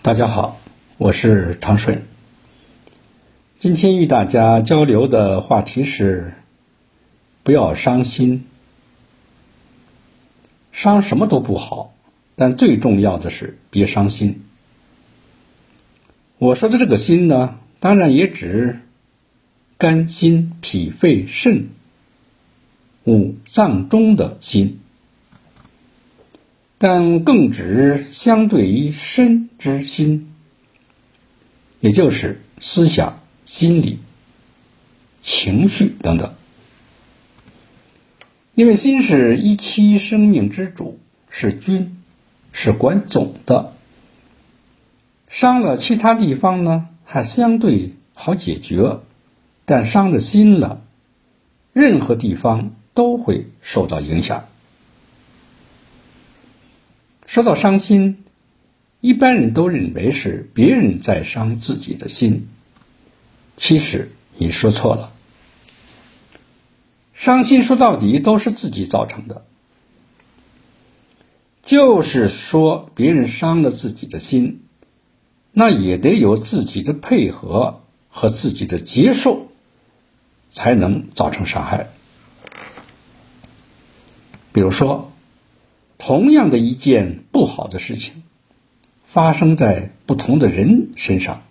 [0.00, 0.60] 大家好，
[0.96, 2.04] 我是唐顺。
[3.58, 6.34] 今天与大家交流的话题是：
[7.42, 8.46] 不要伤心。
[10.70, 11.92] 伤什么都不好，
[12.36, 14.44] 但最重要的是别伤心。
[16.38, 18.78] 我说的这个心呢，当然也指
[19.78, 21.70] 肝、心、脾、肺、肾
[23.04, 24.78] 五脏中的心。
[26.78, 30.32] 但更指相对于身之心，
[31.80, 33.98] 也就是思想、心理、
[35.20, 36.32] 情绪等等。
[38.54, 40.98] 因为心是一期生命之主，
[41.30, 41.98] 是君，
[42.52, 43.72] 是管总的。
[45.28, 49.02] 伤了其他地方呢，还相对好解决；
[49.64, 50.80] 但伤了心了，
[51.72, 54.44] 任何地方都会受到影响。
[57.38, 58.24] 说到伤心，
[59.00, 62.48] 一般人都认为是别人在伤自己的心。
[63.56, 65.12] 其实你说错了，
[67.14, 69.44] 伤心说到底都是自己造成的。
[71.64, 74.62] 就是说，别人伤了自己的心，
[75.52, 79.46] 那也得有自己的配合和自己的接受，
[80.50, 81.86] 才能造成伤害。
[84.52, 85.12] 比如说。
[86.08, 88.22] 同样的一件不好的事情，
[89.04, 91.42] 发生在不同的人身上，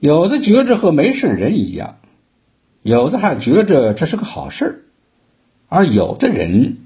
[0.00, 2.00] 有的觉着和没事人一样，
[2.82, 4.86] 有的还觉着这是个好事
[5.68, 6.78] 而有的人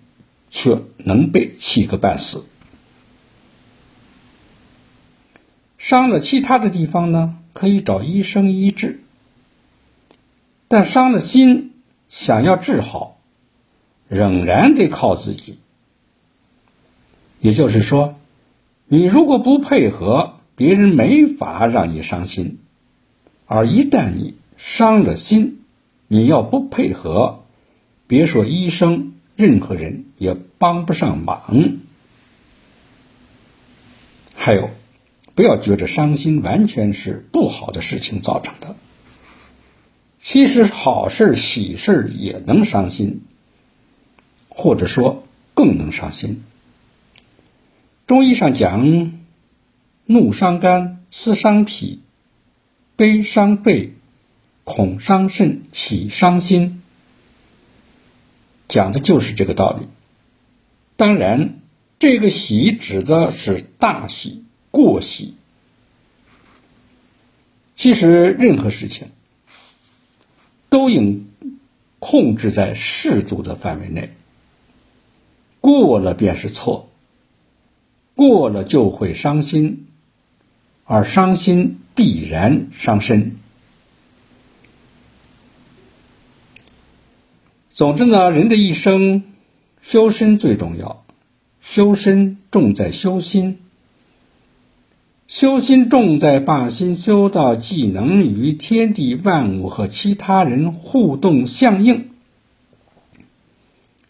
[0.50, 2.44] 却能被气个半死。
[5.78, 9.00] 伤了其他的地方呢，可以找医生医治，
[10.68, 11.72] 但伤了心，
[12.10, 13.18] 想要治好，
[14.06, 15.60] 仍然得靠自己。
[17.40, 18.18] 也就是说，
[18.86, 22.58] 你如果不配合，别人没法让你伤心；
[23.46, 25.60] 而一旦你伤了心，
[26.08, 27.44] 你要不配合，
[28.06, 31.78] 别说医生，任何人也帮不上忙。
[34.34, 34.70] 还有，
[35.34, 38.74] 不要觉着伤心完全是不好的事情造成的，
[40.18, 43.20] 其实好事、喜事也能伤心，
[44.48, 45.22] 或者说
[45.54, 46.42] 更能伤心。
[48.08, 49.12] 中医上讲，
[50.06, 52.00] 怒伤肝，思伤脾，
[52.96, 53.92] 悲伤肺，
[54.64, 56.82] 恐伤肾，喜伤心，
[58.66, 59.88] 讲的就是这个道理。
[60.96, 61.60] 当然，
[61.98, 65.34] 这个喜指的是大喜、过喜。
[67.76, 69.10] 其实，任何事情
[70.70, 71.28] 都应
[71.98, 74.14] 控制在适度的范围内，
[75.60, 76.88] 过了便是错。
[78.18, 79.86] 过了就会伤心，
[80.82, 83.36] 而伤心必然伤身。
[87.70, 89.22] 总之呢，人的一生
[89.80, 91.04] 修身最重要，
[91.60, 93.60] 修身重在修心，
[95.28, 102.10] 修心重在把心修到既能与天地万物和其他人互动相应，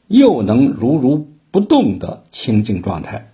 [0.06, 3.30] 又能如如不动的清净状态。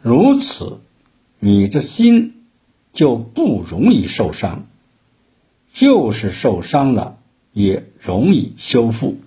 [0.00, 0.80] 如此，
[1.40, 2.44] 你的心
[2.92, 4.66] 就不容易受伤；
[5.72, 7.18] 就是受伤了，
[7.52, 9.18] 也容易修复。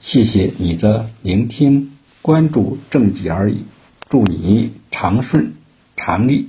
[0.00, 3.62] 谢谢你的聆听，关注正己而已。
[4.08, 5.54] 祝你长顺
[5.96, 6.48] 长利。